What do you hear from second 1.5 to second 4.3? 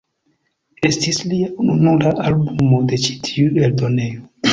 ununura albumo de ĉi tiu eldonejo.